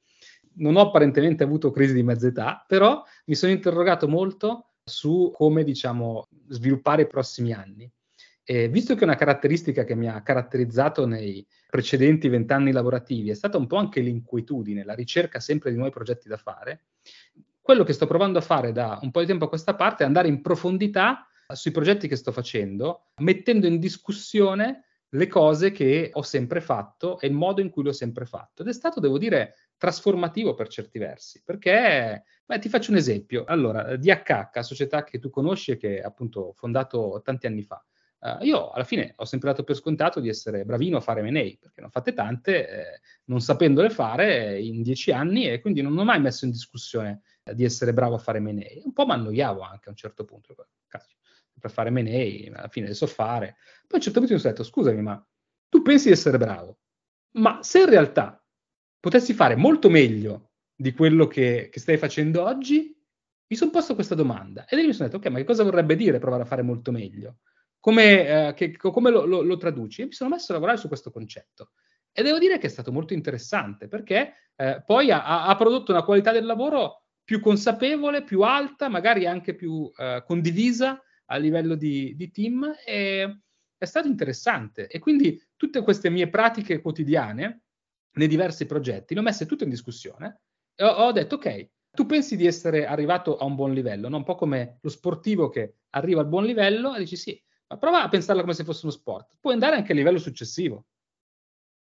[0.57, 5.65] Non ho apparentemente avuto crisi di mezza età, però mi sono interrogato molto su come,
[5.65, 7.91] diciamo, sviluppare i prossimi anni.
[8.47, 13.57] E visto che una caratteristica che mi ha caratterizzato nei precedenti vent'anni lavorativi è stata
[13.57, 16.85] un po' anche l'inquietudine, la ricerca sempre di nuovi progetti da fare,
[17.63, 20.07] quello che sto provando a fare da un po' di tempo a questa parte è
[20.07, 26.23] andare in profondità sui progetti che sto facendo, mettendo in discussione le cose che ho
[26.23, 28.61] sempre fatto e il modo in cui l'ho sempre fatto.
[28.61, 33.45] Ed è stato, devo dire, trasformativo per certi versi, perché beh, ti faccio un esempio.
[33.45, 37.85] Allora, DHH, società che tu conosci e che appunto ho fondato tanti anni fa,
[38.25, 41.59] Uh, io alla fine ho sempre dato per scontato di essere bravino a fare M&A,
[41.61, 45.99] perché ne ho fatte tante, eh, non sapendole fare in dieci anni e quindi non
[45.99, 48.81] ho mai messo in discussione eh, di essere bravo a fare M&A.
[48.83, 52.95] Un po' mi annoiavo anche a un certo punto, per fare M&A, alla fine le
[52.95, 53.57] so fare.
[53.87, 55.27] Poi a un certo punto mi sono detto, scusami, ma
[55.69, 56.79] tu pensi di essere bravo,
[57.33, 58.43] ma se in realtà
[59.05, 62.97] potessi fare molto meglio di quello che, che stai facendo oggi,
[63.47, 65.95] mi sono posto questa domanda e lì mi sono detto, ok, ma che cosa vorrebbe
[65.95, 67.39] dire provare a fare molto meglio?
[67.85, 70.01] come, eh, che, come lo, lo, lo, traduci?
[70.01, 71.73] E mi sono messo a lavorare su questo concetto.
[72.13, 76.03] E devo dire che è stato molto interessante perché eh, poi ha, ha, prodotto una
[76.03, 82.15] qualità del lavoro più consapevole, più alta, magari anche più eh, condivisa a livello di,
[82.17, 83.41] di team e
[83.77, 84.87] è stato interessante.
[84.87, 87.64] E quindi tutte queste mie pratiche quotidiane
[88.15, 90.41] nei diversi progetti le ho messe tutte in discussione
[90.75, 94.17] e ho, ho detto ok, tu pensi di essere arrivato a un buon livello, no?
[94.17, 98.03] un po' come lo sportivo che arriva al buon livello e dici sì, ma prova
[98.03, 99.37] a pensarla come se fosse uno sport.
[99.41, 100.87] Puoi andare anche a livello successivo.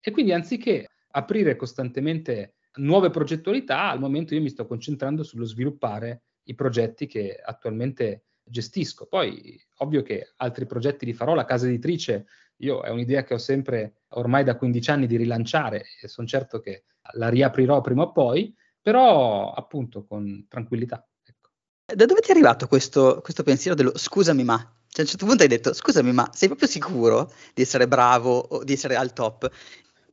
[0.01, 6.23] E quindi anziché aprire costantemente nuove progettualità, al momento io mi sto concentrando sullo sviluppare
[6.45, 9.07] i progetti che attualmente gestisco.
[9.07, 12.27] Poi, ovvio che altri progetti li farò, la casa editrice,
[12.61, 16.61] io è un'idea che ho sempre ormai da 15 anni di rilanciare e sono certo
[16.61, 21.07] che la riaprirò prima o poi, però appunto con tranquillità.
[21.23, 21.51] Ecco.
[21.95, 24.57] Da dove ti è arrivato questo, questo pensiero dello scusami ma?
[24.57, 28.39] Cioè, a un certo punto hai detto scusami ma sei proprio sicuro di essere bravo
[28.39, 29.51] o di essere al top?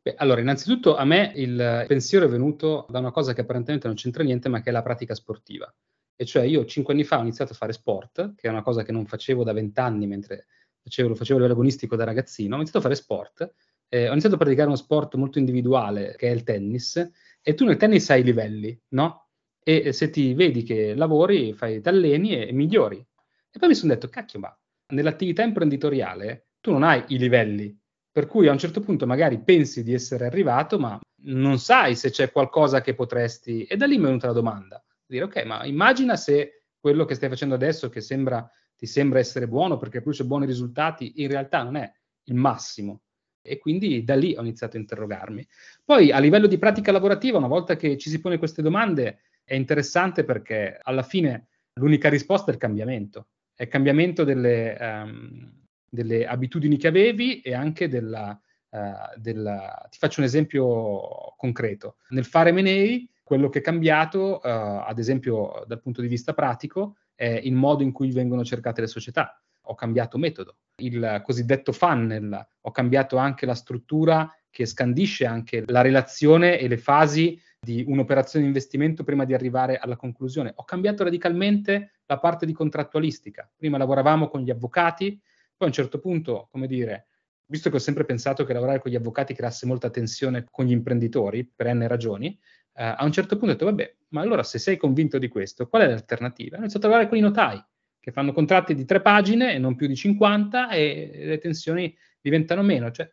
[0.02, 3.98] Beh, allora, innanzitutto a me il pensiero è venuto da una cosa che apparentemente non
[3.98, 5.74] c'entra niente, ma che è la pratica sportiva.
[6.16, 8.84] E cioè io cinque anni fa ho iniziato a fare sport, che è una cosa
[8.84, 10.48] che non facevo da vent'anni, mentre
[10.88, 12.54] facevo, lo facevo a livello agonistico da ragazzino.
[12.54, 13.54] Ho iniziato a fare sport,
[13.90, 17.66] eh, ho iniziato a praticare uno sport molto individuale, che è il tennis, e tu
[17.66, 19.30] nel tennis hai i livelli, no?
[19.64, 22.98] E se ti vedi che lavori, fai, ti alleni e, e migliori.
[22.98, 24.58] E poi mi sono detto, cacchio, ma
[24.94, 27.78] nell'attività imprenditoriale tu non hai i livelli,
[28.12, 32.10] per cui a un certo punto magari pensi di essere arrivato, ma non sai se
[32.10, 33.64] c'è qualcosa che potresti...
[33.64, 37.16] E da lì mi è venuta la domanda dire ok, ma immagina se quello che
[37.16, 38.48] stai facendo adesso che sembra,
[38.78, 41.92] ti sembra essere buono perché produce buoni risultati, in realtà non è
[42.26, 43.02] il massimo.
[43.42, 45.46] E quindi da lì ho iniziato a interrogarmi.
[45.84, 49.56] Poi a livello di pratica lavorativa, una volta che ci si pone queste domande, è
[49.56, 53.28] interessante perché alla fine l'unica risposta è il cambiamento.
[53.56, 59.88] È il cambiamento delle, um, delle abitudini che avevi e anche della, uh, della...
[59.90, 61.96] Ti faccio un esempio concreto.
[62.10, 66.98] Nel fare M&A quello che è cambiato, uh, ad esempio dal punto di vista pratico,
[67.18, 69.42] è il modo in cui vengono cercate le società.
[69.64, 70.58] Ho cambiato metodo.
[70.82, 76.78] Il cosiddetto funnel, ho cambiato anche la struttura che scandisce anche la relazione e le
[76.78, 80.54] fasi di un'operazione di investimento prima di arrivare alla conclusione.
[80.56, 83.52] Ho cambiato radicalmente la parte di contrattualistica.
[83.56, 85.20] Prima lavoravamo con gli avvocati,
[85.58, 87.08] poi a un certo punto, come dire,
[87.48, 90.72] visto che ho sempre pensato che lavorare con gli avvocati creasse molta tensione con gli
[90.72, 92.40] imprenditori, per n ragioni, eh,
[92.84, 95.84] a un certo punto ho detto, vabbè, ma allora se sei convinto di questo, qual
[95.84, 96.58] è l'alternativa?
[96.58, 97.64] Ho iniziato a lavorare con i notai,
[98.00, 102.62] che fanno contratti di tre pagine e non più di 50 e le tensioni diventano
[102.62, 103.12] meno, cioè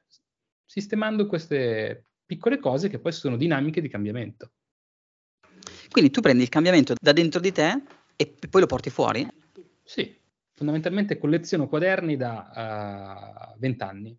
[0.67, 4.53] sistemando queste piccole cose che poi sono dinamiche di cambiamento.
[5.91, 7.83] Quindi tu prendi il cambiamento da dentro di te
[8.17, 9.27] e poi lo porti fuori?
[9.83, 10.15] Sì,
[10.53, 14.19] fondamentalmente colleziono quaderni da uh, 20 anni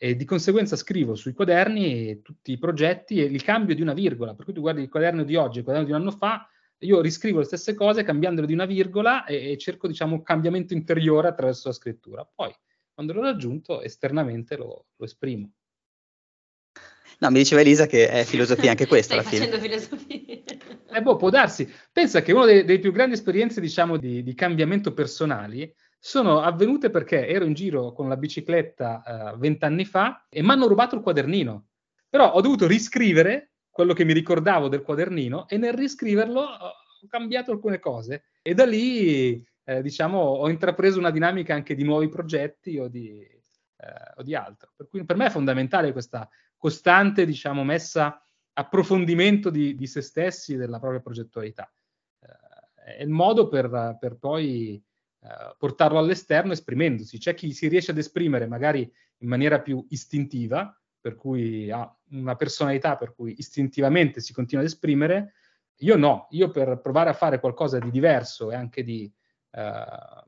[0.00, 4.34] e di conseguenza scrivo sui quaderni tutti i progetti e il cambio di una virgola,
[4.34, 6.48] per cui tu guardi il quaderno di oggi e il quaderno di un anno fa,
[6.78, 10.72] io riscrivo le stesse cose cambiandolo di una virgola e, e cerco, diciamo, un cambiamento
[10.72, 12.30] interiore attraverso la scrittura.
[12.32, 12.54] Poi,
[12.94, 15.50] quando l'ho raggiunto, esternamente lo, lo esprimo.
[17.18, 19.48] No, mi diceva Elisa che è filosofia anche questa alla fine.
[19.48, 20.44] facendo filosofia.
[20.90, 21.68] Eh, boh, può darsi.
[21.92, 27.26] Pensa che una delle più grandi esperienze, diciamo, di, di cambiamento personali sono avvenute perché
[27.26, 31.02] ero in giro con la bicicletta eh, vent'anni uh, fa e mi hanno rubato il
[31.02, 31.66] quadernino.
[32.08, 37.52] Però ho dovuto riscrivere quello che mi ricordavo del quadernino e nel riscriverlo ho cambiato
[37.52, 42.78] alcune cose e da lì eh, diciamo ho intrapreso una dinamica anche di nuovi progetti
[42.78, 44.72] o di, eh, o di altro.
[44.74, 48.20] Per cui per me è fondamentale questa costante diciamo messa
[48.54, 51.72] approfondimento di, di se stessi e della propria progettualità.
[52.20, 54.82] Eh, è il modo per, per poi
[55.20, 57.18] eh, portarlo all'esterno esprimendosi.
[57.18, 62.36] C'è chi si riesce ad esprimere magari in maniera più istintiva, per cui ha una
[62.36, 65.34] personalità per cui istintivamente si continua ad esprimere.
[65.78, 69.10] Io no, io per provare a fare qualcosa di diverso e anche di
[69.50, 70.24] eh,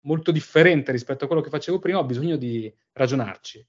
[0.00, 3.66] molto differente rispetto a quello che facevo prima, ho bisogno di ragionarci.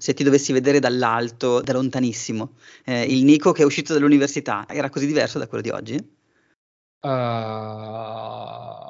[0.00, 4.90] Se ti dovessi vedere dall'alto, da lontanissimo, eh, il Nico che è uscito dall'università era
[4.90, 6.16] così diverso da quello di oggi?
[7.00, 8.87] Uh,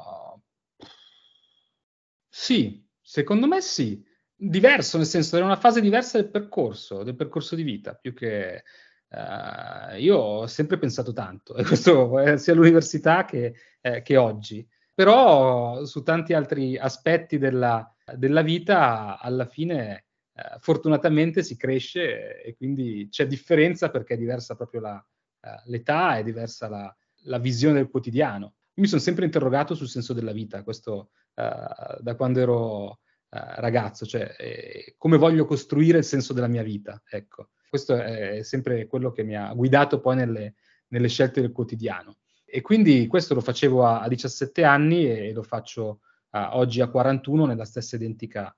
[2.41, 4.01] sì, secondo me sì.
[4.33, 8.63] Diverso, nel senso, era una fase diversa del percorso, del percorso di vita, più che
[9.09, 14.65] uh, io ho sempre pensato tanto, e questo eh, sia all'università che, eh, che, oggi.
[14.95, 22.55] Però su tanti altri aspetti della, della vita, alla fine, eh, fortunatamente si cresce e
[22.55, 24.95] quindi c'è differenza perché è diversa proprio la,
[25.41, 28.55] uh, l'età, è diversa la, la visione del quotidiano.
[28.75, 32.97] Mi sono sempre interrogato sul senso della vita, questo uh, da quando ero uh,
[33.29, 37.01] ragazzo, cioè eh, come voglio costruire il senso della mia vita.
[37.09, 40.55] Ecco, questo è sempre quello che mi ha guidato poi nelle,
[40.89, 42.17] nelle scelte del quotidiano.
[42.45, 46.89] E quindi questo lo facevo a, a 17 anni e lo faccio uh, oggi a
[46.89, 48.55] 41 nella stessa identica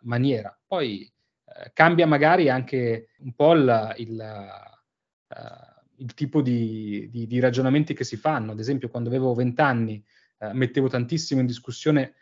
[0.00, 0.58] maniera.
[0.66, 1.08] Poi
[1.72, 4.50] cambia magari anche un po' il, il
[6.00, 8.52] il tipo di, di, di, ragionamenti che si fanno.
[8.52, 10.04] Ad esempio, quando avevo 20 anni
[10.40, 12.14] eh, mettevo tantissimo in discussione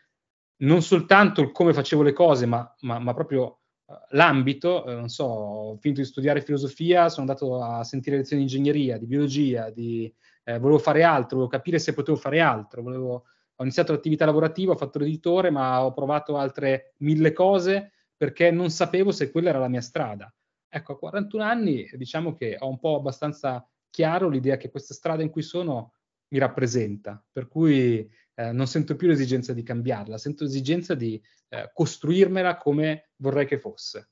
[0.61, 5.09] non soltanto il come facevo le cose, ma, ma, ma proprio uh, l'ambito, eh, non
[5.09, 9.69] so, ho finito di studiare filosofia, sono andato a sentire lezioni di ingegneria, di biologia,
[9.69, 10.13] di,
[10.43, 14.73] eh, volevo fare altro, volevo capire se potevo fare altro, volevo, ho iniziato l'attività lavorativa,
[14.73, 19.59] ho fatto l'editore, ma ho provato altre mille cose perché non sapevo se quella era
[19.59, 20.33] la mia strada.
[20.67, 25.23] Ecco, a 41 anni diciamo che ho un po' abbastanza chiaro l'idea che questa strada
[25.23, 25.93] in cui sono
[26.29, 31.71] mi rappresenta, per cui eh, non sento più l'esigenza di cambiarla, sento l'esigenza di eh,
[31.73, 34.11] costruirmela come vorrei che fosse,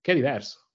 [0.00, 0.70] che è diverso.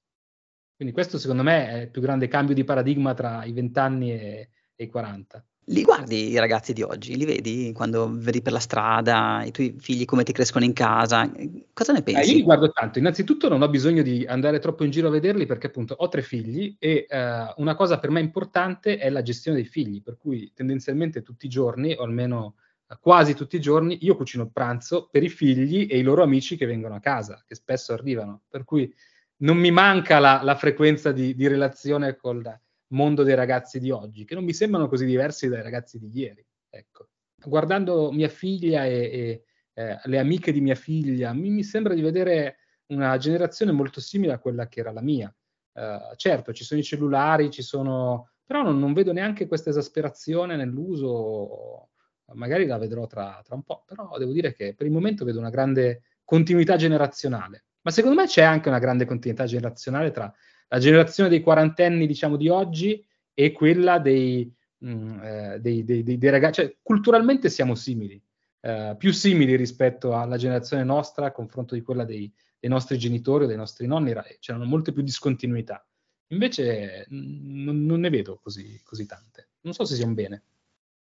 [0.76, 4.12] Quindi questo secondo me è il più grande cambio di paradigma tra i 20 anni
[4.12, 5.46] e, e i 40.
[5.70, 7.18] Li guardi i ragazzi di oggi?
[7.18, 11.32] Li vedi quando vedi per la strada, i tuoi figli come ti crescono in casa?
[11.74, 12.22] Cosa ne pensi?
[12.22, 13.00] Eh, io li guardo tanto.
[13.00, 16.22] Innanzitutto non ho bisogno di andare troppo in giro a vederli perché appunto ho tre
[16.22, 20.52] figli e eh, una cosa per me importante è la gestione dei figli, per cui
[20.54, 22.58] tendenzialmente tutti i giorni, o almeno
[22.88, 26.22] eh, quasi tutti i giorni, io cucino il pranzo per i figli e i loro
[26.22, 28.44] amici che vengono a casa, che spesso arrivano.
[28.48, 28.94] Per cui
[29.38, 32.44] non mi manca la, la frequenza di, di relazione col
[32.90, 36.46] mondo dei ragazzi di oggi, che non mi sembrano così diversi dai ragazzi di ieri.
[36.70, 37.10] Ecco.
[37.44, 42.02] Guardando mia figlia e, e eh, le amiche di mia figlia, mi, mi, sembra di
[42.02, 42.58] vedere
[42.88, 45.34] una generazione molto simile a quella che era la mia.
[45.74, 48.32] Uh, certo, ci sono i cellulari, ci sono...
[48.46, 51.90] però non, non vedo neanche questa esasperazione nell'uso,
[52.34, 55.40] magari la vedrò tra, tra un po', però devo dire che per il momento vedo
[55.40, 57.66] una grande continuità generazionale.
[57.82, 60.34] Ma secondo me c'è anche una grande continuità generazionale tra
[60.68, 63.04] la generazione dei quarantenni, diciamo, di oggi
[63.34, 66.62] e quella dei, mh, mm, eh, dei, dei, dei ragazzi.
[66.62, 68.22] Cioè, culturalmente siamo simili,
[68.62, 72.32] eh, più simili rispetto alla generazione nostra a confronto di quella dei,
[72.66, 75.86] nostri genitori o dei nostri nonni, c'erano molte più discontinuità.
[76.30, 79.50] Invece n- non ne vedo così, così tante.
[79.62, 80.44] Non so se sia un bene.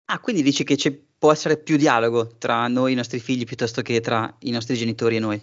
[0.06, 0.76] Ah, quindi dici che
[1.16, 5.16] può essere più dialogo tra noi i nostri figli piuttosto che tra i nostri genitori
[5.16, 5.40] e noi?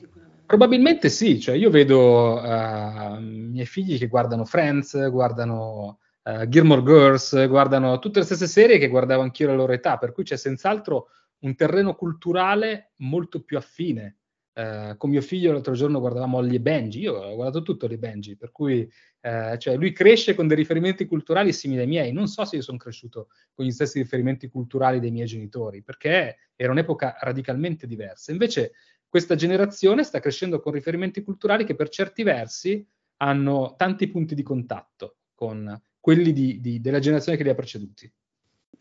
[0.49, 7.47] Probabilmente sì, cioè io vedo uh, miei figli che guardano Friends, guardano uh, Gilmore Girls,
[7.47, 11.09] guardano tutte le stesse serie che guardavo anch'io alla loro età, per cui c'è senz'altro
[11.41, 14.17] un terreno culturale molto più affine.
[14.51, 17.97] Uh, con mio figlio l'altro giorno guardavamo Ollie e Benji, io ho guardato tutto Ollie
[17.97, 18.81] e Benji, per cui
[19.21, 22.11] uh, cioè lui cresce con dei riferimenti culturali simili ai miei.
[22.11, 26.37] Non so se io sono cresciuto con gli stessi riferimenti culturali dei miei genitori, perché
[26.55, 28.31] era un'epoca radicalmente diversa.
[28.31, 28.71] Invece
[29.09, 32.87] questa generazione sta crescendo con riferimenti culturali che per certi versi
[33.17, 38.11] hanno tanti punti di contatto con quelli di, di, della generazione che li ha preceduti.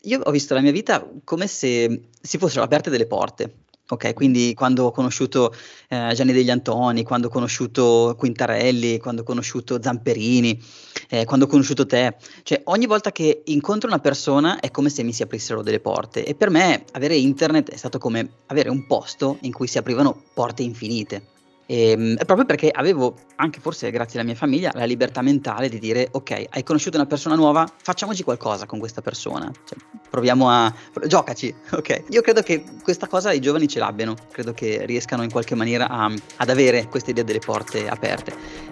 [0.02, 3.64] Io ho visto la mia vita come se si fossero aperte delle porte.
[3.90, 5.54] Ok, quindi quando ho conosciuto
[5.88, 10.62] eh, Gianni degli Antoni, quando ho conosciuto Quintarelli, quando ho conosciuto Zamperini,
[11.08, 15.02] eh, quando ho conosciuto te, cioè ogni volta che incontro una persona è come se
[15.02, 18.86] mi si aprissero delle porte e per me avere internet è stato come avere un
[18.86, 21.37] posto in cui si aprivano porte infinite.
[21.70, 25.78] E, ehm, proprio perché avevo, anche forse grazie alla mia famiglia, la libertà mentale di
[25.78, 29.52] dire ok, hai conosciuto una persona nuova, facciamoci qualcosa con questa persona.
[29.64, 30.72] Cioè, proviamo a...
[31.06, 32.04] giocaci, ok?
[32.08, 35.88] Io credo che questa cosa i giovani ce l'abbiano, credo che riescano in qualche maniera
[35.88, 38.67] a, ad avere questa idea delle porte aperte.